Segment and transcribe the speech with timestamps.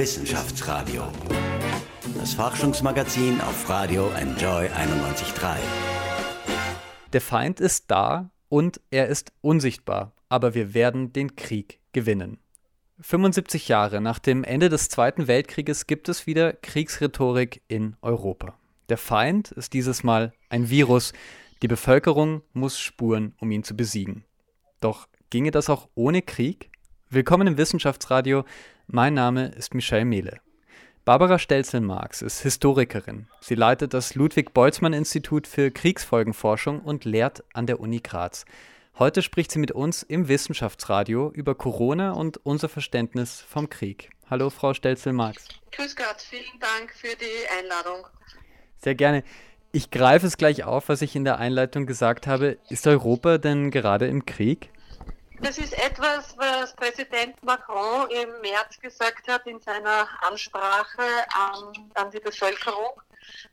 [0.00, 1.02] Wissenschaftsradio.
[2.16, 5.58] Das Forschungsmagazin auf Radio Enjoy 91.3.
[7.12, 12.38] Der Feind ist da und er ist unsichtbar, aber wir werden den Krieg gewinnen.
[13.00, 18.58] 75 Jahre nach dem Ende des Zweiten Weltkrieges gibt es wieder Kriegsrhetorik in Europa.
[18.88, 21.12] Der Feind ist dieses Mal ein Virus.
[21.60, 24.24] Die Bevölkerung muss spuren, um ihn zu besiegen.
[24.80, 26.70] Doch ginge das auch ohne Krieg?
[27.10, 28.44] Willkommen im Wissenschaftsradio.
[28.92, 30.40] Mein Name ist Michelle Mehle.
[31.04, 33.28] Barbara Stelzel-Marx ist Historikerin.
[33.40, 38.44] Sie leitet das Ludwig-Boltzmann-Institut für Kriegsfolgenforschung und lehrt an der Uni Graz.
[38.98, 44.10] Heute spricht sie mit uns im Wissenschaftsradio über Corona und unser Verständnis vom Krieg.
[44.28, 45.46] Hallo, Frau Stelzel-Marx.
[45.70, 48.08] Grüß Gott, vielen Dank für die Einladung.
[48.78, 49.22] Sehr gerne.
[49.70, 52.58] Ich greife es gleich auf, was ich in der Einleitung gesagt habe.
[52.70, 54.70] Ist Europa denn gerade im Krieg?
[55.42, 62.10] Das ist etwas, was Präsident Macron im März gesagt hat in seiner Ansprache an, an
[62.10, 63.00] die Bevölkerung.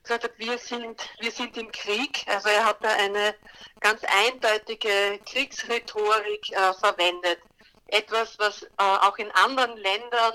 [0.06, 2.26] Er hat, wir sind, wir sind im Krieg.
[2.26, 3.34] Also er hat da eine
[3.80, 7.38] ganz eindeutige Kriegsrhetorik äh, verwendet.
[7.86, 10.34] Etwas, was äh, auch in anderen Ländern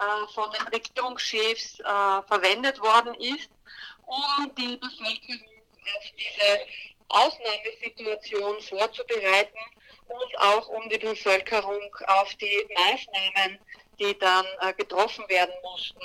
[0.00, 3.50] äh, von den Regierungschefs äh, verwendet worden ist,
[4.06, 5.44] um die Bevölkerung
[5.94, 6.58] auf diese
[7.08, 9.58] Ausnahmesituation vorzubereiten
[10.08, 13.58] und auch um die Bevölkerung auf die Maßnahmen,
[13.98, 16.00] die dann äh, getroffen werden mussten,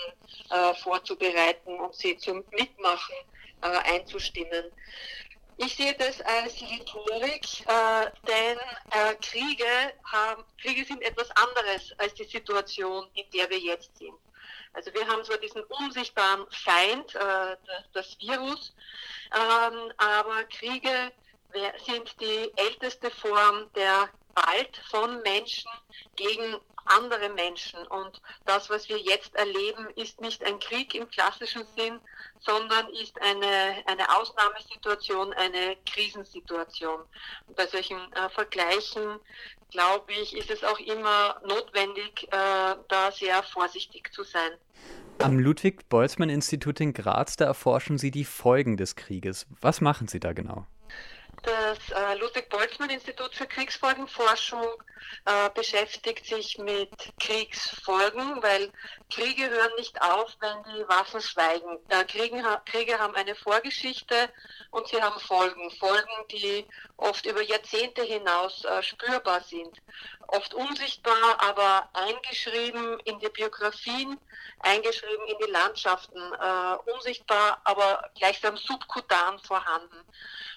[0.50, 3.16] äh, vorzubereiten und sie zum Mitmachen
[3.62, 4.66] äh, einzustimmen.
[5.58, 8.58] Ich sehe das als Rhetorik, äh, denn
[8.92, 14.16] äh, Kriege, haben, Kriege sind etwas anderes als die Situation, in der wir jetzt sind.
[14.74, 17.58] Also wir haben zwar diesen unsichtbaren Feind, äh,
[17.94, 18.74] das, Virus,
[19.36, 21.12] ähm, aber Kriege
[21.86, 25.70] sind die älteste Form der Gewalt von Menschen
[26.16, 27.86] gegen andere Menschen.
[27.88, 32.00] Und das, was wir jetzt erleben, ist nicht ein Krieg im klassischen Sinn,
[32.40, 37.02] sondern ist eine, eine Ausnahmesituation, eine Krisensituation.
[37.48, 39.20] Und bei solchen äh, Vergleichen,
[39.70, 44.52] glaube ich, ist es auch immer notwendig, äh, da sehr vorsichtig zu sein.
[45.20, 49.46] Am Ludwig-Boltzmann-Institut in Graz, da erforschen Sie die Folgen des Krieges.
[49.62, 50.66] Was machen Sie da genau?
[51.44, 54.68] Das äh, Ludwig-Boltzmann-Institut für Kriegsfolgenforschung
[55.26, 58.72] äh, beschäftigt sich mit Kriegsfolgen, weil
[59.10, 61.80] Kriege hören nicht auf, wenn die Waffen schweigen.
[61.90, 64.30] Äh, Kriegen, Kriege haben eine Vorgeschichte
[64.70, 65.72] und sie haben Folgen.
[65.72, 69.82] Folgen, die oft über Jahrzehnte hinaus äh, spürbar sind.
[70.34, 74.18] Oft unsichtbar, aber eingeschrieben in die Biografien,
[74.60, 76.18] eingeschrieben in die Landschaften.
[76.18, 80.06] Äh, unsichtbar, aber gleichsam subkutan vorhanden.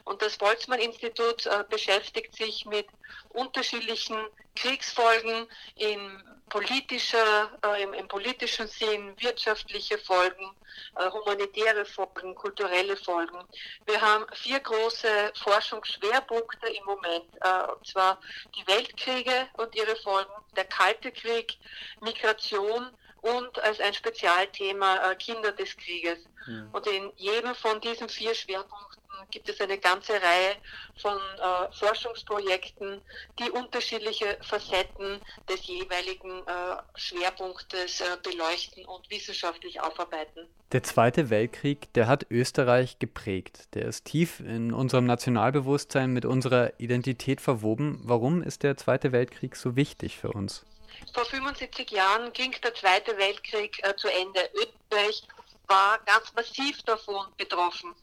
[0.04, 2.86] Und das Boltzmann-Institut äh, beschäftigt sich mit
[3.30, 4.16] unterschiedlichen
[4.54, 10.54] Kriegsfolgen in politischer, äh, im, im, politischen Sinn, wirtschaftliche Folgen,
[10.96, 13.38] äh, humanitäre Folgen, kulturelle Folgen.
[13.86, 18.20] Wir haben vier große Forschungsschwerpunkte im Moment, äh, und zwar
[18.56, 21.58] die Weltkriege und ihre Folgen, der Kalte Krieg,
[22.00, 22.90] Migration
[23.22, 26.18] und als ein Spezialthema äh, Kinder des Krieges.
[26.46, 26.66] Ja.
[26.72, 28.93] Und in jedem von diesen vier Schwerpunkten
[29.30, 30.56] gibt es eine ganze Reihe
[30.96, 33.00] von äh, Forschungsprojekten,
[33.38, 40.46] die unterschiedliche Facetten des jeweiligen äh, Schwerpunktes äh, beleuchten und wissenschaftlich aufarbeiten.
[40.72, 43.74] Der Zweite Weltkrieg, der hat Österreich geprägt.
[43.74, 48.00] Der ist tief in unserem Nationalbewusstsein mit unserer Identität verwoben.
[48.02, 50.64] Warum ist der Zweite Weltkrieg so wichtig für uns?
[51.12, 54.40] Vor 75 Jahren ging der Zweite Weltkrieg äh, zu Ende.
[54.54, 55.22] Österreich
[55.66, 57.94] war ganz massiv davon betroffen.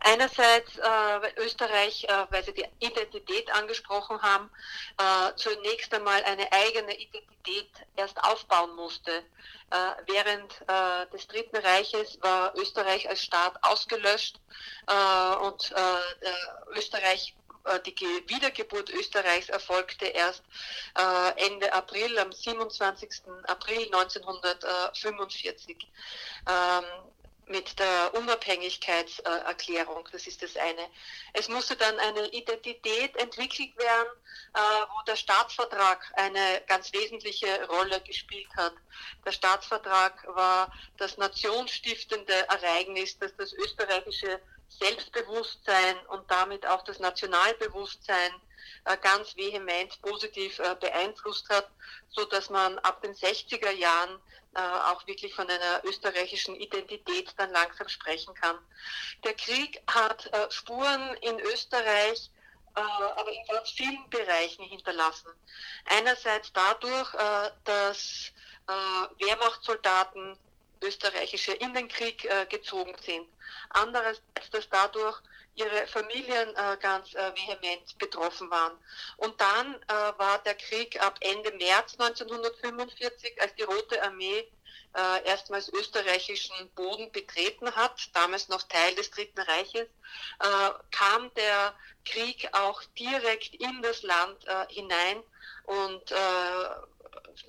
[0.00, 4.50] Einerseits, äh, Österreich, äh, weil Sie die Identität angesprochen haben,
[4.98, 9.24] äh, zunächst einmal eine eigene Identität erst aufbauen musste.
[9.70, 9.76] Äh,
[10.06, 14.40] während äh, des Dritten Reiches war Österreich als Staat ausgelöscht
[14.88, 15.72] äh, und
[16.74, 17.34] Österreich
[17.84, 17.94] die
[18.26, 20.42] Wiedergeburt Österreichs erfolgte erst
[21.36, 23.10] Ende April, am 27.
[23.46, 25.86] April 1945
[27.50, 30.08] mit der Unabhängigkeitserklärung.
[30.12, 30.88] Das ist das eine.
[31.32, 34.08] Es musste dann eine Identität entwickelt werden,
[34.54, 38.72] äh, wo der Staatsvertrag eine ganz wesentliche Rolle gespielt hat.
[39.26, 48.32] Der Staatsvertrag war das nationsstiftende Ereignis, das das österreichische Selbstbewusstsein und damit auch das Nationalbewusstsein
[48.84, 51.68] äh, ganz vehement positiv äh, beeinflusst hat,
[52.10, 54.20] so dass man ab den 60er Jahren
[54.54, 58.58] auch wirklich von einer österreichischen Identität dann langsam sprechen kann.
[59.24, 62.30] Der Krieg hat Spuren in Österreich
[62.74, 65.30] aber in ganz vielen Bereichen hinterlassen.
[65.86, 67.12] Einerseits dadurch,
[67.64, 68.32] dass
[69.18, 70.38] Wehrmachtssoldaten
[70.82, 73.28] österreichische in den Krieg äh, gezogen sind.
[73.70, 75.20] Andererseits, dass dadurch
[75.54, 78.78] ihre Familien äh, ganz äh, vehement betroffen waren.
[79.16, 84.46] Und dann äh, war der Krieg ab Ende März 1945, als die Rote Armee
[84.96, 89.88] äh, erstmals österreichischen Boden betreten hat, damals noch Teil des Dritten Reiches,
[90.40, 91.74] äh, kam der
[92.04, 95.22] Krieg auch direkt in das Land äh, hinein
[95.64, 96.12] und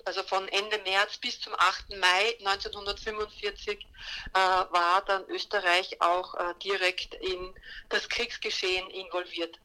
[0.04, 1.96] also von Ende März bis zum 8.
[1.98, 7.54] Mai 1945 äh, war dann Österreich auch äh, direkt in
[7.88, 9.58] das Kriegsgeschehen involviert.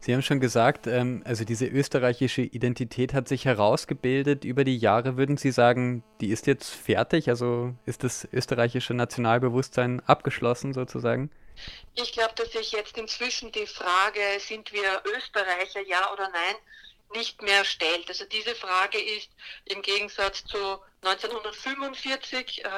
[0.00, 5.16] Sie haben schon gesagt, ähm, also diese österreichische Identität hat sich herausgebildet über die Jahre.
[5.16, 7.28] Würden Sie sagen, die ist jetzt fertig?
[7.28, 11.30] Also ist das österreichische Nationalbewusstsein abgeschlossen sozusagen?
[11.94, 16.56] Ich glaube, dass sich jetzt inzwischen die Frage, sind wir Österreicher, ja oder nein,
[17.12, 18.08] nicht mehr stellt.
[18.08, 19.30] Also diese Frage ist
[19.64, 22.68] im Gegensatz zu 1945, äh,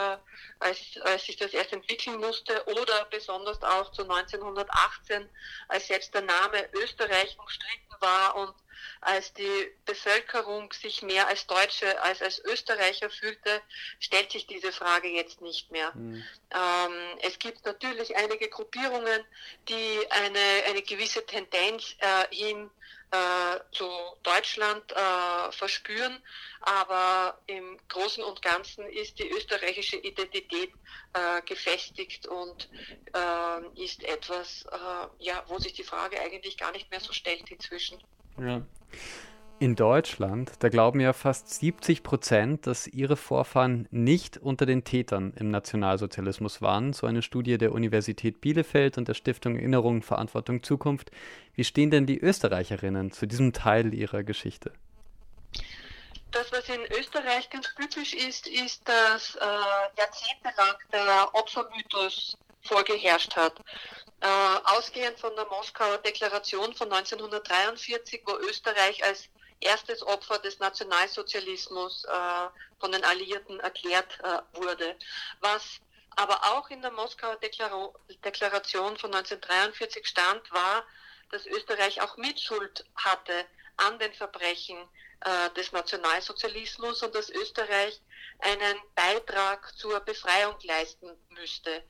[0.58, 5.28] als, als sich das erst entwickeln musste, oder besonders auch zu 1918,
[5.68, 8.54] als selbst der Name Österreich umstritten war und
[9.00, 13.62] als die Bevölkerung sich mehr als Deutsche als als Österreicher fühlte,
[14.00, 15.92] stellt sich diese Frage jetzt nicht mehr.
[15.94, 16.24] Mhm.
[16.50, 19.24] Ähm, es gibt natürlich einige Gruppierungen,
[19.68, 22.70] die eine, eine gewisse Tendenz äh, hin
[23.10, 23.88] äh, zu
[24.22, 26.22] Deutschland äh, verspüren.
[26.60, 30.70] Aber im Großen und Ganzen ist die österreichische Identität
[31.12, 32.68] äh, gefestigt und
[33.12, 37.50] äh, ist etwas, äh, ja, wo sich die Frage eigentlich gar nicht mehr so stellt
[37.50, 37.98] inzwischen.
[38.38, 38.62] Ja.
[39.60, 45.32] In Deutschland, da glauben ja fast 70 Prozent, dass ihre Vorfahren nicht unter den Tätern
[45.38, 46.92] im Nationalsozialismus waren.
[46.92, 51.12] So eine Studie der Universität Bielefeld und der Stiftung Erinnerung, Verantwortung, Zukunft.
[51.54, 54.72] Wie stehen denn die Österreicherinnen zu diesem Teil ihrer Geschichte?
[56.34, 59.46] Das, was in Österreich ganz typisch ist, ist, dass äh,
[59.96, 63.54] jahrzehntelang der Opfermythos vorgeherrscht hat.
[64.20, 64.26] Äh,
[64.64, 69.28] ausgehend von der Moskauer Deklaration von 1943, wo Österreich als
[69.60, 72.10] erstes Opfer des Nationalsozialismus äh,
[72.80, 74.96] von den Alliierten erklärt äh, wurde.
[75.38, 75.78] Was
[76.16, 77.92] aber auch in der Moskauer Deklar
[78.24, 80.84] Deklaration von 1943 stand, war,
[81.30, 83.46] dass Österreich auch Mitschuld hatte
[83.76, 84.78] an den Verbrechen
[85.24, 88.00] äh, des Nationalsozialismus und dass Österreich
[88.40, 91.82] einen Beitrag zur Befreiung leisten müsste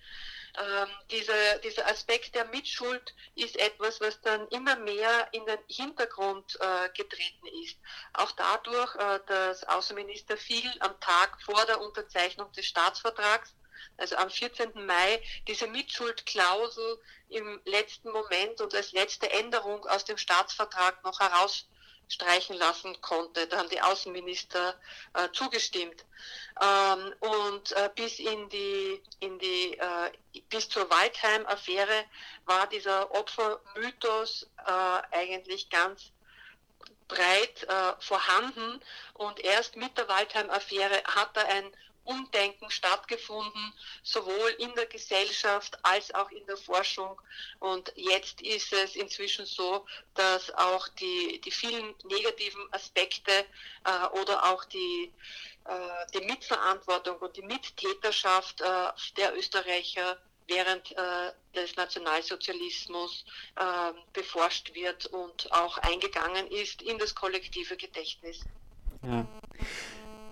[0.56, 6.56] ähm, dieser, dieser Aspekt der Mitschuld ist etwas, was dann immer mehr in den Hintergrund
[6.60, 7.76] äh, getreten ist.
[8.12, 13.54] Auch dadurch, äh, dass Außenminister Fiel am Tag vor der Unterzeichnung des Staatsvertrags
[13.96, 14.86] also am 14.
[14.86, 21.68] Mai, diese Mitschuldklausel im letzten Moment und als letzte Änderung aus dem Staatsvertrag noch heraus
[22.08, 23.46] streichen lassen konnte.
[23.46, 24.74] Da haben die Außenminister
[25.14, 26.04] äh, zugestimmt.
[26.60, 32.04] Ähm, und äh, bis in die, in die äh, bis zur Waldheim-Affäre
[32.44, 36.12] war dieser Opfermythos äh, eigentlich ganz
[37.08, 38.80] breit äh, vorhanden
[39.14, 43.72] und erst mit der Waldheim-Affäre hat er ein Umdenken stattgefunden,
[44.02, 47.20] sowohl in der Gesellschaft als auch in der Forschung.
[47.60, 53.32] Und jetzt ist es inzwischen so, dass auch die, die vielen negativen Aspekte
[53.84, 55.12] äh, oder auch die,
[55.64, 63.24] äh, die Mitverantwortung und die Mittäterschaft äh, der Österreicher während äh, des Nationalsozialismus
[63.56, 68.40] äh, beforscht wird und auch eingegangen ist in das kollektive Gedächtnis.
[69.02, 69.26] Ja.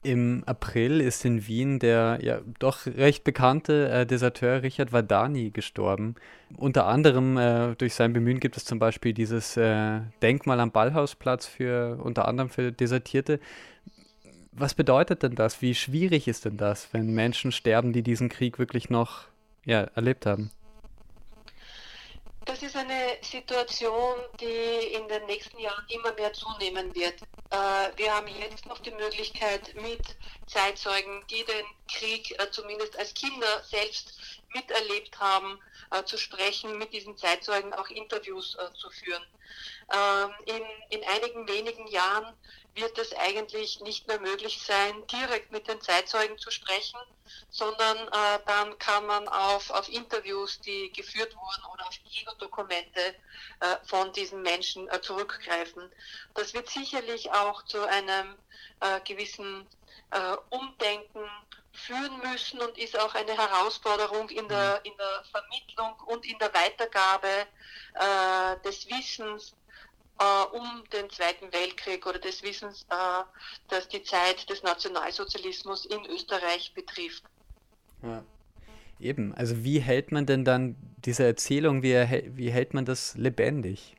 [0.05, 6.17] Im April ist in Wien der ja doch recht bekannte äh, Deserteur Richard Vadani gestorben.
[6.57, 11.47] Unter anderem äh, durch sein Bemühen gibt es zum Beispiel dieses äh, Denkmal am Ballhausplatz
[11.47, 13.39] für unter anderem für Desertierte.
[14.51, 15.63] Was bedeutet denn das?
[15.63, 19.27] Wie schwierig ist denn das, wenn Menschen sterben, die diesen Krieg wirklich noch
[19.65, 20.51] ja, erlebt haben?
[22.45, 22.92] Das ist eine
[23.23, 27.21] Situation, die in den nächsten Jahren immer mehr zunehmen wird.
[27.50, 30.02] Äh, wir haben jetzt noch die Möglichkeit, mit
[30.47, 34.14] Zeitzeugen, die den Krieg äh, zumindest als Kinder selbst
[34.55, 35.59] miterlebt haben,
[35.91, 39.25] äh, zu sprechen, mit diesen Zeitzeugen auch Interviews zu führen.
[39.93, 42.35] Ähm, in, in einigen wenigen Jahren
[42.75, 46.99] wird es eigentlich nicht mehr möglich sein, direkt mit den Zeitzeugen zu sprechen,
[47.51, 53.01] sondern äh, dann kann man auf, auf Interviews, die geführt wurden oder auf Videodokumente
[53.61, 55.91] äh, von diesen Menschen äh, zurückgreifen.
[56.35, 58.37] Das wird sicherlich auch zu einem
[58.81, 59.67] äh, gewissen
[60.11, 61.29] äh, Umdenken
[61.73, 66.53] führen müssen und ist auch eine Herausforderung in der, in der Vermittlung und in der
[66.55, 67.47] Weitergabe
[67.95, 69.55] äh, des Wissens
[70.23, 73.25] äh, um den Zweiten Weltkrieg oder des Wissens, äh,
[73.69, 77.25] das die Zeit des Nationalsozialismus in Österreich betrifft.
[78.02, 78.25] Ja.
[79.00, 81.95] Eben, also wie hält man denn dann diese Erzählung, wie,
[82.37, 83.97] wie hält man das lebendig?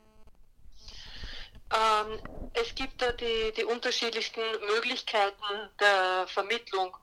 [1.73, 2.19] Ähm,
[2.53, 4.41] es gibt da die, die unterschiedlichsten
[4.73, 6.95] Möglichkeiten der Vermittlung.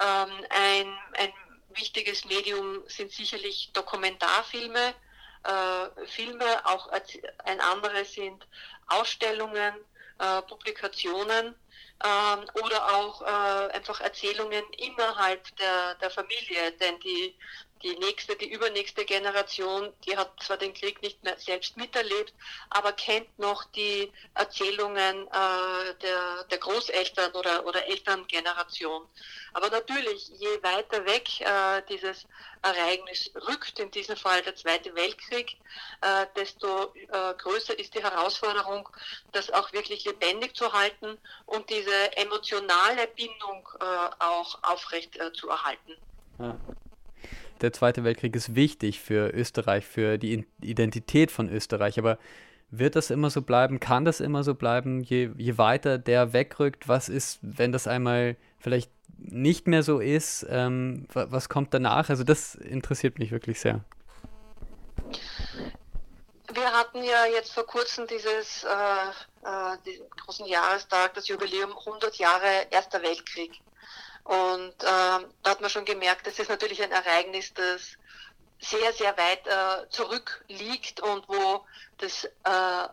[0.00, 0.86] Ähm, ein,
[1.18, 1.32] ein
[1.74, 4.94] wichtiges Medium sind sicherlich Dokumentarfilme,
[5.44, 6.88] äh, Filme, auch
[7.44, 8.46] ein anderes sind
[8.88, 9.74] Ausstellungen,
[10.18, 11.54] äh, Publikationen
[12.04, 17.36] ähm, oder auch äh, einfach Erzählungen innerhalb der, der Familie, denn die
[17.82, 22.34] die nächste, die übernächste Generation, die hat zwar den Krieg nicht mehr selbst miterlebt,
[22.68, 29.06] aber kennt noch die Erzählungen äh, der, der Großeltern oder, oder Elterngeneration.
[29.54, 32.26] Aber natürlich, je weiter weg äh, dieses
[32.62, 35.56] Ereignis rückt, in diesem Fall der Zweite Weltkrieg,
[36.02, 38.88] äh, desto äh, größer ist die Herausforderung,
[39.32, 43.84] das auch wirklich lebendig zu halten und diese emotionale Bindung äh,
[44.18, 45.96] auch aufrecht äh, zu erhalten.
[46.38, 46.56] Ja
[47.60, 51.98] der Zweite Weltkrieg ist wichtig für Österreich, für die Identität von Österreich.
[51.98, 52.18] Aber
[52.70, 53.80] wird das immer so bleiben?
[53.80, 56.88] Kann das immer so bleiben, je, je weiter der wegrückt?
[56.88, 60.46] Was ist, wenn das einmal vielleicht nicht mehr so ist?
[60.48, 62.08] Ähm, was kommt danach?
[62.10, 63.80] Also das interessiert mich wirklich sehr.
[66.52, 68.68] Wir hatten ja jetzt vor kurzem dieses äh,
[69.42, 73.52] äh, diesen großen Jahrestag, das Jubiläum 100 Jahre Erster Weltkrieg.
[74.24, 77.96] Und äh, da hat man schon gemerkt, das ist natürlich ein Ereignis, das
[78.60, 81.64] sehr, sehr weit äh, zurückliegt und wo
[81.98, 82.28] das äh,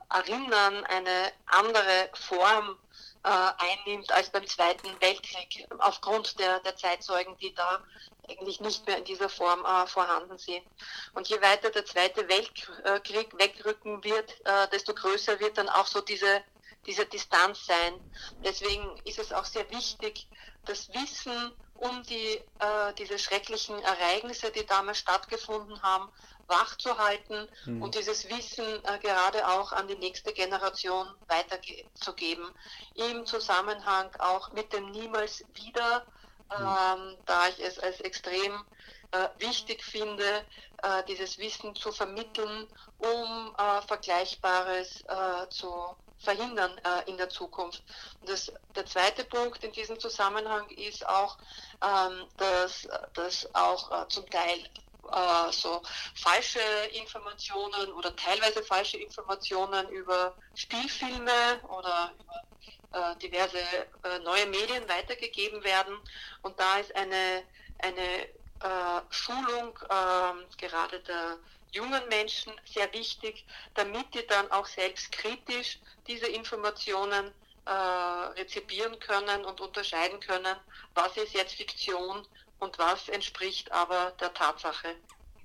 [0.09, 2.77] Erinnern eine andere Form
[3.23, 7.83] äh, einnimmt als beim Zweiten Weltkrieg, aufgrund der, der Zeitzeugen, die da
[8.29, 10.63] eigentlich nicht mehr in dieser Form äh, vorhanden sind.
[11.13, 16.01] Und je weiter der Zweite Weltkrieg wegrücken wird, äh, desto größer wird dann auch so
[16.01, 16.41] diese,
[16.85, 17.93] diese Distanz sein.
[18.43, 20.27] Deswegen ist es auch sehr wichtig,
[20.67, 26.09] das Wissen um die, äh, diese schrecklichen Ereignisse, die damals stattgefunden haben,
[26.47, 27.81] wachzuhalten mhm.
[27.81, 32.49] und dieses Wissen äh, gerade auch an die nächste Generation weiterzugeben.
[32.95, 36.05] Im Zusammenhang auch mit dem Niemals wieder,
[36.49, 36.61] hm.
[36.61, 38.63] ähm, da ich es als extrem
[39.11, 40.45] äh, wichtig finde,
[40.83, 42.67] äh, dieses Wissen zu vermitteln,
[42.99, 47.83] um äh, Vergleichbares äh, zu verhindern äh, in der Zukunft.
[48.25, 51.37] Das, der zweite Punkt in diesem Zusammenhang ist auch,
[51.83, 54.59] ähm, dass, dass auch äh, zum Teil
[55.11, 55.81] äh, so
[56.15, 56.59] falsche
[56.93, 62.43] Informationen oder teilweise falsche Informationen über Spielfilme oder über
[62.93, 65.97] äh, diverse äh, neue Medien weitergegeben werden.
[66.41, 67.43] Und da ist eine,
[67.79, 68.27] eine
[68.61, 71.37] äh, Schulung ähm, gerade der
[71.71, 73.45] jungen Menschen sehr wichtig,
[73.75, 77.31] damit die dann auch selbstkritisch diese Informationen
[77.65, 77.71] äh,
[78.39, 80.55] rezipieren können und unterscheiden können,
[80.93, 82.25] was ist jetzt Fiktion
[82.59, 84.95] und was entspricht aber der Tatsache.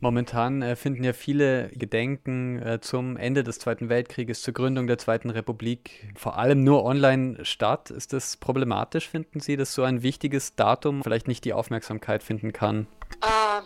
[0.02, 4.98] Momentan äh, finden ja viele Gedenken äh, zum Ende des Zweiten Weltkrieges, zur Gründung der
[4.98, 7.90] Zweiten Republik vor allem nur online statt.
[7.90, 12.52] Ist das problematisch, finden Sie, dass so ein wichtiges Datum vielleicht nicht die Aufmerksamkeit finden
[12.52, 12.88] kann?
[13.20, 13.62] Äh,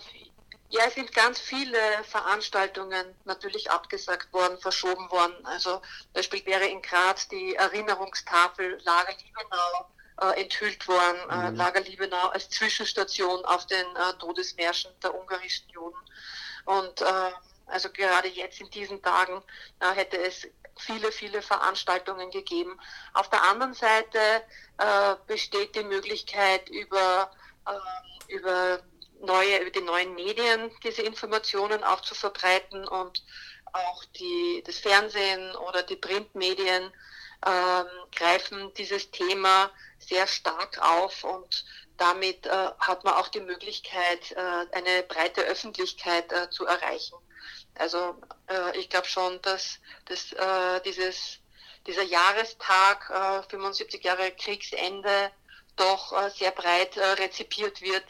[0.69, 5.35] ja, es sind ganz viele Veranstaltungen natürlich abgesagt worden, verschoben worden.
[5.45, 5.81] Also
[6.12, 11.19] Beispiel wäre in Graz die Erinnerungstafel Lager Liebenau äh, enthüllt worden.
[11.31, 11.57] Äh, mhm.
[11.57, 15.99] Lager Liebenau als Zwischenstation auf den äh, Todesmärschen der ungarischen Juden.
[16.65, 17.31] Und äh,
[17.67, 19.43] also gerade jetzt in diesen Tagen
[19.81, 20.49] äh, hätte es
[20.79, 22.79] viele, viele Veranstaltungen gegeben.
[23.15, 24.19] Auf der anderen Seite
[24.79, 27.31] äh, besteht die Möglichkeit über,
[27.69, 28.81] ähm, über
[29.20, 33.25] neue, über die neuen Medien diese Informationen auch zu verbreiten und
[33.73, 36.92] auch die, das Fernsehen oder die Printmedien
[37.46, 41.64] ähm, greifen dieses Thema sehr stark auf und
[41.96, 47.16] damit äh, hat man auch die Möglichkeit, äh, eine breite Öffentlichkeit äh, zu erreichen.
[47.78, 48.16] Also
[48.49, 51.38] äh, ich glaube schon, dass, dass äh, dieses,
[51.87, 55.30] dieser Jahrestag, 75 äh, Jahre Kriegsende,
[55.76, 58.02] doch sehr breit rezipiert wird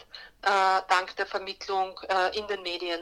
[0.43, 3.01] dank der Vermittlung äh, in den Medien.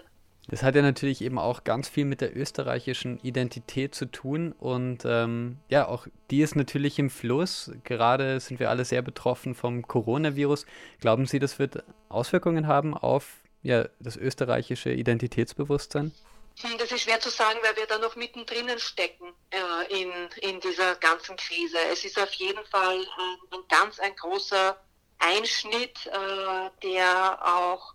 [0.48, 5.04] Das hat ja natürlich eben auch ganz viel mit der österreichischen Identität zu tun und
[5.06, 7.70] ähm, ja, auch die ist natürlich im Fluss.
[7.84, 10.66] Gerade sind wir alle sehr betroffen vom Coronavirus.
[11.00, 16.12] Glauben Sie, das wird Auswirkungen haben auf ja, das österreichische Identitätsbewusstsein?
[16.60, 20.12] Hm, das ist schwer zu sagen, weil wir da noch mittendrin stecken äh, in,
[20.42, 21.78] in dieser ganzen Krise.
[21.90, 24.76] Es ist auf jeden Fall ein, ein ganz ein großer
[25.24, 27.94] Einschnitt, äh, der auch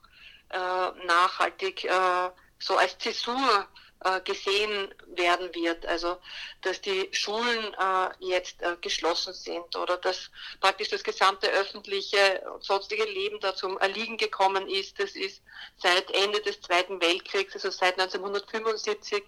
[0.50, 3.68] äh, nachhaltig äh, so als Zäsur
[4.04, 5.86] äh, gesehen werden wird.
[5.86, 6.18] Also
[6.62, 10.30] dass die Schulen äh, jetzt äh, geschlossen sind oder dass
[10.62, 15.00] praktisch das gesamte öffentliche und sonstige Leben da zum Erliegen gekommen ist.
[15.00, 15.42] Das ist
[15.78, 19.24] seit Ende des Zweiten Weltkriegs, also seit 1975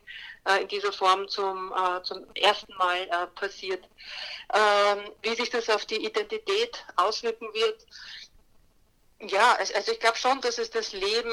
[0.45, 3.83] äh, in dieser Form zum, äh, zum ersten Mal passiert.
[4.53, 7.85] Ähm, wie sich das auf die Identität auswirken wird,
[9.27, 11.31] ja, also ich glaube schon, dass es das Leben,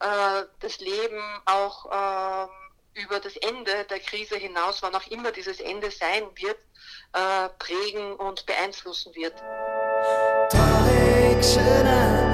[0.00, 2.48] äh, das Leben auch äh,
[2.98, 6.58] über das Ende der Krise hinaus, wann auch immer dieses Ende sein wird,
[7.12, 9.34] äh, prägen und beeinflussen wird.
[10.50, 12.27] Traurig,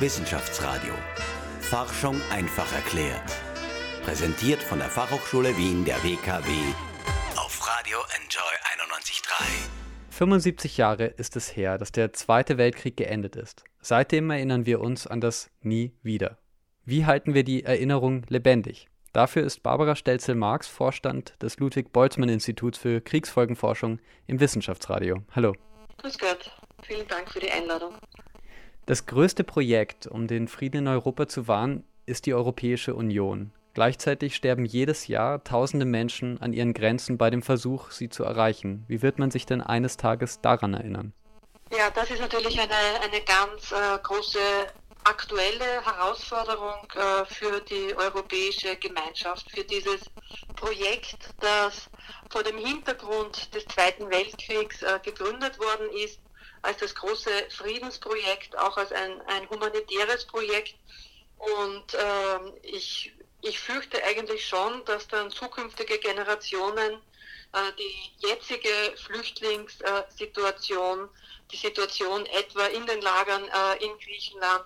[0.00, 0.92] Wissenschaftsradio.
[1.60, 3.30] Forschung einfach erklärt.
[4.02, 6.50] Präsentiert von der Fachhochschule Wien der WKW
[7.36, 8.42] auf Radio Enjoy
[8.90, 9.44] 91.3.
[10.10, 13.62] 75 Jahre ist es her, dass der Zweite Weltkrieg geendet ist.
[13.80, 16.38] Seitdem erinnern wir uns an das Nie wieder.
[16.84, 18.88] Wie halten wir die Erinnerung lebendig?
[19.12, 25.22] Dafür ist Barbara Stelzel-Marx Vorstand des Ludwig-Boltzmann-Instituts für Kriegsfolgenforschung im Wissenschaftsradio.
[25.36, 25.54] Hallo.
[25.98, 26.50] Grüß Gott.
[26.82, 27.94] Vielen Dank für die Einladung.
[28.86, 33.50] Das größte Projekt, um den Frieden in Europa zu wahren, ist die Europäische Union.
[33.72, 38.84] Gleichzeitig sterben jedes Jahr tausende Menschen an ihren Grenzen bei dem Versuch, sie zu erreichen.
[38.86, 41.14] Wie wird man sich denn eines Tages daran erinnern?
[41.76, 44.38] Ja, das ist natürlich eine, eine ganz äh, große
[45.04, 50.02] aktuelle Herausforderung äh, für die europäische Gemeinschaft, für dieses
[50.56, 51.88] Projekt, das
[52.30, 56.20] vor dem Hintergrund des Zweiten Weltkriegs äh, gegründet worden ist
[56.64, 60.76] als das große Friedensprojekt, auch als ein, ein humanitäres Projekt.
[61.38, 67.02] Und ähm, ich, ich fürchte eigentlich schon, dass dann zukünftige Generationen
[67.52, 71.10] äh, die jetzige Flüchtlingssituation,
[71.52, 74.64] die Situation etwa in den Lagern äh, in Griechenland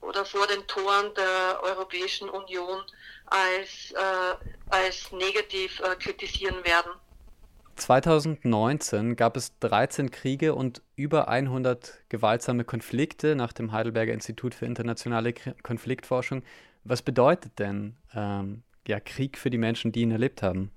[0.00, 2.84] oder vor den Toren der Europäischen Union
[3.26, 4.36] als, äh,
[4.68, 6.92] als negativ äh, kritisieren werden.
[7.80, 14.66] 2019 gab es 13 Kriege und über 100 gewaltsame Konflikte nach dem Heidelberger Institut für
[14.66, 16.42] internationale Konfliktforschung.
[16.84, 20.70] Was bedeutet denn ähm, ja, Krieg für die Menschen, die ihn erlebt haben?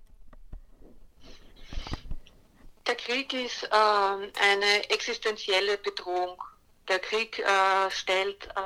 [2.87, 6.41] Der Krieg ist äh, eine existenzielle Bedrohung.
[6.87, 8.59] Der Krieg äh, stellt äh,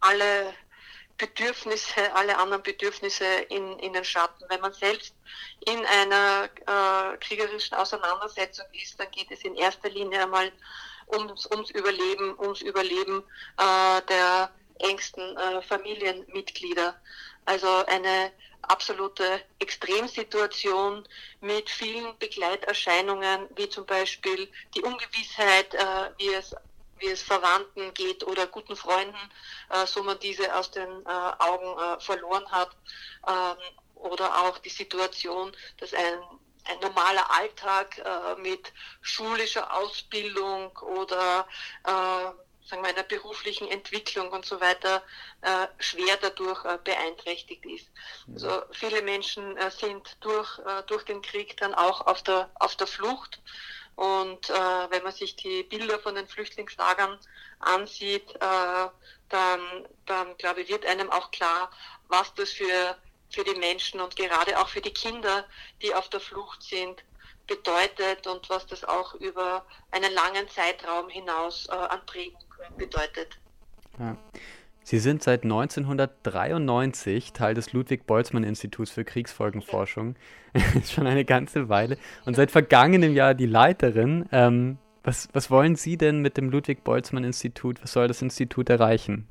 [0.00, 0.52] alle
[1.22, 4.44] Bedürfnisse, alle anderen Bedürfnisse in, in den Schatten.
[4.48, 5.14] Wenn man selbst
[5.64, 10.50] in einer äh, kriegerischen Auseinandersetzung ist, dann geht es in erster Linie einmal
[11.06, 13.22] ums, ums Überleben, ums Überleben
[13.56, 17.00] äh, der engsten äh, Familienmitglieder.
[17.44, 18.32] Also eine
[18.62, 21.06] absolute Extremsituation
[21.40, 26.52] mit vielen Begleiterscheinungen, wie zum Beispiel die Ungewissheit, äh, wie es
[27.02, 29.18] wie es Verwandten geht oder guten Freunden,
[29.70, 32.70] äh, so man diese aus den äh, Augen äh, verloren hat.
[33.26, 33.56] Ähm,
[33.94, 36.18] oder auch die Situation, dass ein,
[36.64, 41.46] ein normaler Alltag äh, mit schulischer Ausbildung oder
[41.84, 42.32] äh,
[42.64, 45.02] sagen wir, einer beruflichen Entwicklung und so weiter
[45.42, 47.90] äh, schwer dadurch äh, beeinträchtigt ist.
[48.32, 52.86] Also viele Menschen äh, sind durch, durch den Krieg dann auch auf der, auf der
[52.86, 53.40] Flucht
[53.96, 57.18] und äh, wenn man sich die Bilder von den Flüchtlingslagern
[57.60, 58.88] ansieht, äh,
[59.28, 59.60] dann,
[60.06, 61.70] dann glaube ich, wird einem auch klar,
[62.08, 62.96] was das für,
[63.30, 65.44] für die Menschen und gerade auch für die Kinder,
[65.82, 67.02] die auf der Flucht sind,
[67.46, 72.40] bedeutet und was das auch über einen langen Zeitraum hinaus äh, an Prägung
[72.76, 73.36] bedeutet.
[73.98, 74.16] Ja.
[74.84, 80.16] Sie sind seit 1993 Teil des Ludwig-Boltzmann-Instituts für Kriegsfolgenforschung.
[80.74, 81.98] Ist schon eine ganze Weile.
[82.24, 84.26] Und seit vergangenem Jahr die Leiterin.
[84.32, 87.82] Ähm, was, was wollen Sie denn mit dem Ludwig-Boltzmann-Institut?
[87.82, 89.26] Was soll das Institut erreichen?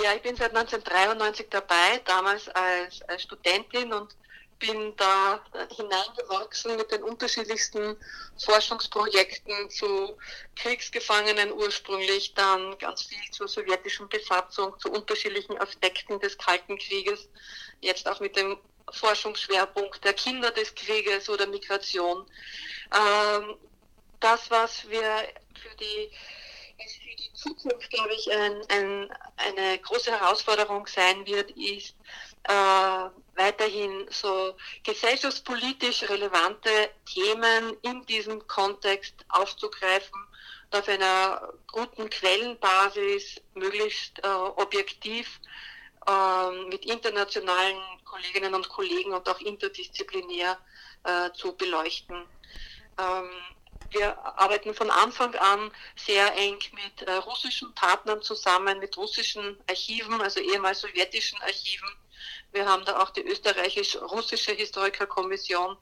[0.00, 4.16] Ja, ich bin seit 1993 dabei, damals als, als Studentin und
[4.58, 5.44] bin da
[5.76, 7.96] hineingewachsen mit den unterschiedlichsten
[8.38, 10.16] Forschungsprojekten zu
[10.56, 17.28] Kriegsgefangenen ursprünglich, dann ganz viel zur sowjetischen Besatzung, zu unterschiedlichen Aspekten des Kalten Krieges,
[17.80, 18.56] jetzt auch mit dem
[18.92, 22.24] Forschungsschwerpunkt der Kinder des Krieges oder Migration.
[22.94, 23.56] Ähm,
[24.20, 25.02] das, was wir
[25.60, 26.10] für die
[26.90, 31.96] für die Zukunft, glaube ich, ein, ein, eine große Herausforderung sein wird, ist,
[32.44, 40.26] äh, weiterhin so gesellschaftspolitisch relevante Themen in diesem Kontext aufzugreifen,
[40.70, 45.40] auf einer guten Quellenbasis, möglichst äh, objektiv
[46.06, 50.58] äh, mit internationalen Kolleginnen und Kollegen und auch interdisziplinär
[51.04, 52.26] äh, zu beleuchten.
[52.98, 53.30] Ähm,
[53.92, 60.20] wir arbeiten von Anfang an sehr eng mit äh, russischen Partnern zusammen, mit russischen Archiven,
[60.20, 61.88] also ehemals sowjetischen Archiven.
[62.52, 65.76] Wir haben da auch die österreichisch-russische Historikerkommission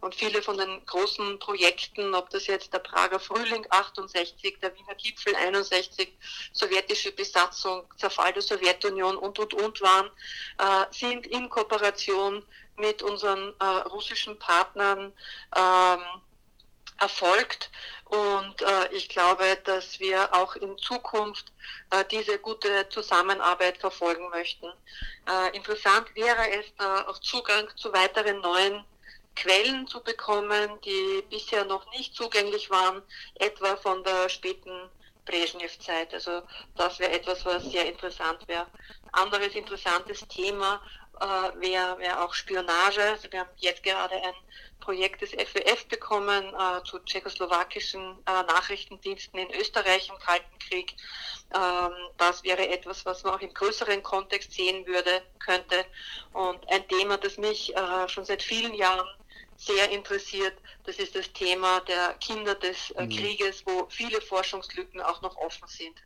[0.00, 4.94] und viele von den großen Projekten, ob das jetzt der Prager Frühling 68, der Wiener
[4.94, 6.16] Gipfel 61,
[6.52, 10.10] sowjetische Besatzung, Zerfall der Sowjetunion und, und, und waren,
[10.58, 12.44] äh, sind in Kooperation
[12.76, 15.12] mit unseren äh, russischen Partnern
[15.56, 16.00] ähm,
[17.02, 17.70] erfolgt.
[18.06, 21.52] Und äh, ich glaube, dass wir auch in Zukunft
[21.90, 24.66] äh, diese gute Zusammenarbeit verfolgen möchten.
[25.28, 28.84] Äh, interessant wäre es, da auch Zugang zu weiteren neuen
[29.34, 33.02] Quellen zu bekommen, die bisher noch nicht zugänglich waren,
[33.36, 34.90] etwa von der späten
[35.24, 36.12] Brezhnev-Zeit.
[36.12, 36.42] Also
[36.76, 38.66] das wäre etwas, was sehr interessant wäre.
[39.12, 40.82] Anderes interessantes Thema
[41.22, 43.02] äh, wäre wär auch Spionage.
[43.02, 44.34] Also wir haben jetzt gerade ein
[44.80, 50.96] Projekt des FWF bekommen äh, zu tschechoslowakischen äh, Nachrichtendiensten in Österreich im Kalten Krieg.
[51.54, 55.84] Ähm, das wäre etwas, was man auch im größeren Kontext sehen würde, könnte.
[56.32, 59.06] Und ein Thema, das mich äh, schon seit vielen Jahren
[59.56, 60.54] sehr interessiert,
[60.84, 63.10] das ist das Thema der Kinder des äh, mhm.
[63.10, 65.96] Krieges, wo viele Forschungslücken auch noch offen sind.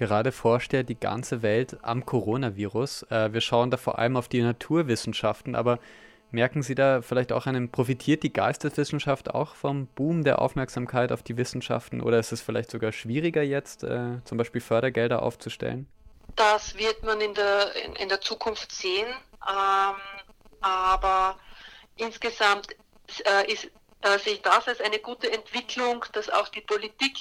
[0.00, 3.02] Gerade forscht ja die ganze Welt am Coronavirus.
[3.10, 5.78] Äh, wir schauen da vor allem auf die Naturwissenschaften, aber
[6.30, 11.22] merken Sie da vielleicht auch einen, profitiert die Geisteswissenschaft auch vom Boom der Aufmerksamkeit auf
[11.22, 15.86] die Wissenschaften oder ist es vielleicht sogar schwieriger jetzt, äh, zum Beispiel Fördergelder aufzustellen?
[16.34, 19.96] Das wird man in der, in, in der Zukunft sehen, ähm,
[20.62, 21.36] aber
[21.96, 22.68] insgesamt
[23.26, 23.70] äh, ist
[24.24, 27.16] sehe ich das als eine gute Entwicklung, dass auch die Politik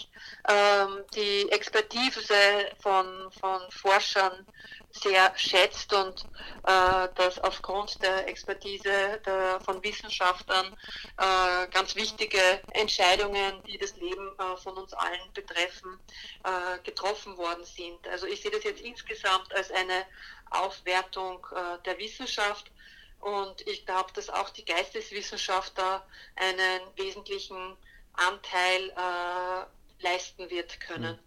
[0.47, 2.33] ähm, die Expertise
[2.81, 4.45] von, von Forschern
[4.91, 6.25] sehr schätzt und
[6.65, 10.75] äh, dass aufgrund der Expertise der, von Wissenschaftlern
[11.17, 15.99] äh, ganz wichtige Entscheidungen, die das Leben äh, von uns allen betreffen,
[16.43, 18.07] äh, getroffen worden sind.
[18.07, 20.05] Also ich sehe das jetzt insgesamt als eine
[20.49, 22.71] Aufwertung äh, der Wissenschaft
[23.19, 26.05] und ich glaube, dass auch die Geisteswissenschaft da
[26.35, 27.75] einen wesentlichen
[28.13, 31.19] Anteil äh, leisten wird können.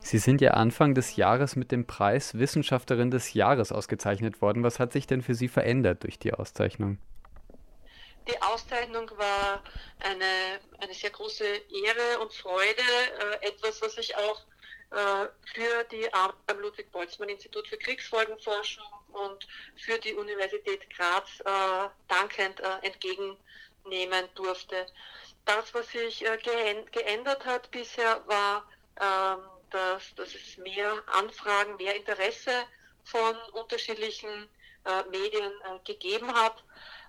[0.00, 4.62] Sie sind ja Anfang des Jahres mit dem Preis Wissenschaftlerin des Jahres ausgezeichnet worden.
[4.62, 6.98] Was hat sich denn für Sie verändert durch die Auszeichnung?
[8.28, 9.62] Die Auszeichnung war
[10.00, 12.82] eine, eine sehr große Ehre und Freude,
[13.42, 14.40] äh, etwas, was ich auch
[14.90, 18.84] äh, für die Arbeit beim Ludwig-Boltzmann-Institut für Kriegsfolgenforschung
[19.24, 24.86] und für die Universität Graz äh, dankend äh, entgegennehmen durfte.
[25.44, 26.38] Das, was sich äh,
[26.90, 28.64] geändert hat bisher, war,
[29.00, 32.52] ähm, dass, dass es mehr Anfragen, mehr Interesse
[33.04, 34.48] von unterschiedlichen
[34.84, 36.64] äh, Medien äh, gegeben hat.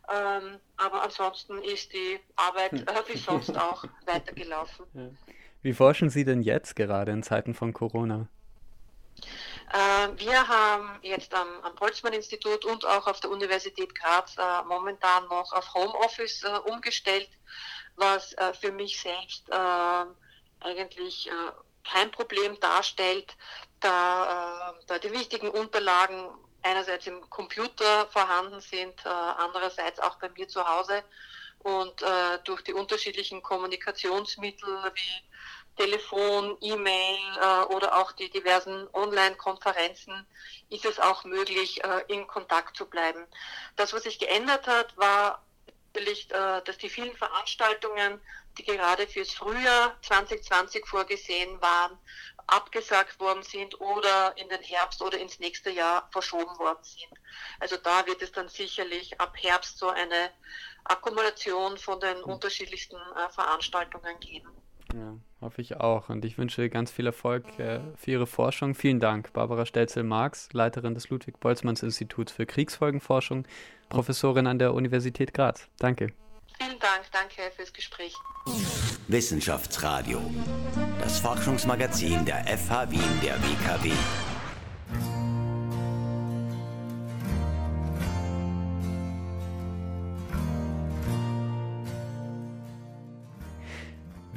[0.09, 4.85] Ähm, aber ansonsten ist die Arbeit äh, wie sonst auch weitergelaufen.
[5.61, 8.29] Wie forschen Sie denn jetzt gerade in Zeiten von Corona?
[9.73, 15.25] Äh, wir haben jetzt am, am Boltzmann-Institut und auch auf der Universität Graz äh, momentan
[15.27, 17.29] noch auf Homeoffice äh, umgestellt,
[17.97, 20.05] was äh, für mich selbst äh,
[20.61, 21.51] eigentlich äh,
[21.83, 23.35] kein Problem darstellt,
[23.79, 26.29] da, da die wichtigen Unterlagen
[26.63, 31.01] einerseits im Computer vorhanden sind, andererseits auch bei mir zu Hause.
[31.59, 32.03] Und
[32.43, 35.26] durch die unterschiedlichen Kommunikationsmittel wie
[35.77, 40.27] Telefon, E-Mail äh, oder auch die diversen Online-Konferenzen
[40.69, 43.25] ist es auch möglich, äh, in Kontakt zu bleiben.
[43.75, 45.43] Das, was sich geändert hat, war
[45.97, 48.21] natürlich, äh, dass die vielen Veranstaltungen,
[48.57, 51.97] die gerade fürs Frühjahr 2020 vorgesehen waren,
[52.47, 57.11] abgesagt worden sind oder in den Herbst oder ins nächste Jahr verschoben worden sind.
[57.59, 60.31] Also da wird es dann sicherlich ab Herbst so eine
[60.85, 64.49] Akkumulation von den unterschiedlichsten äh, Veranstaltungen geben.
[64.93, 66.09] Ja, hoffe ich auch.
[66.09, 68.75] Und ich wünsche ganz viel Erfolg äh, für Ihre Forschung.
[68.75, 73.45] Vielen Dank, Barbara Stelzel-Marx, Leiterin des Ludwig-Boltzmanns-Instituts für Kriegsfolgenforschung,
[73.89, 75.67] Professorin an der Universität Graz.
[75.77, 76.13] Danke.
[76.57, 78.15] Vielen Dank, danke fürs Gespräch.
[79.07, 80.19] Wissenschaftsradio,
[81.01, 83.91] das Forschungsmagazin der FH Wien der WKW.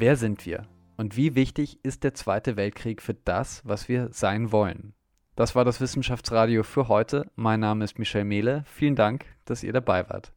[0.00, 0.62] Wer sind wir?
[0.96, 4.94] Und wie wichtig ist der Zweite Weltkrieg für das, was wir sein wollen?
[5.36, 7.30] Das war das Wissenschaftsradio für heute.
[7.36, 8.64] Mein Name ist Michel Mehle.
[8.64, 10.32] Vielen Dank, dass ihr dabei wart.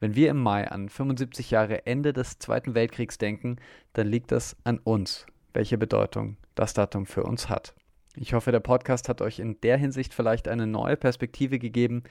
[0.00, 3.56] Wenn wir im Mai an 75 Jahre Ende des Zweiten Weltkriegs denken,
[3.94, 7.74] dann liegt das an uns, welche Bedeutung das Datum für uns hat.
[8.16, 12.02] Ich hoffe, der Podcast hat euch in der Hinsicht vielleicht eine neue Perspektive gegeben.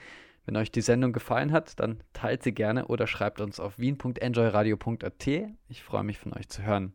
[0.46, 5.26] Wenn euch die Sendung gefallen hat, dann teilt sie gerne oder schreibt uns auf wien.enjoyradio.at.
[5.68, 6.94] Ich freue mich von euch zu hören.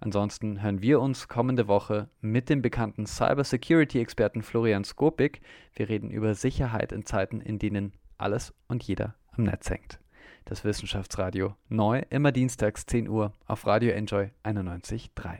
[0.00, 5.40] Ansonsten hören wir uns kommende Woche mit dem bekannten Cybersecurity-Experten Florian Skopik.
[5.72, 9.98] Wir reden über Sicherheit in Zeiten, in denen alles und jeder am Netz hängt.
[10.44, 15.38] Das Wissenschaftsradio neu immer dienstags 10 Uhr auf Radio Enjoy 91.3.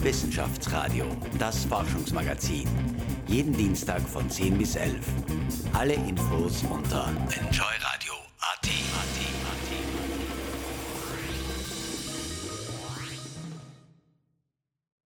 [0.00, 1.04] Wissenschaftsradio,
[1.38, 2.66] das Forschungsmagazin.
[3.28, 4.96] Jeden Dienstag von 10 bis 11.
[5.74, 8.07] Alle Infos unter enjoyradio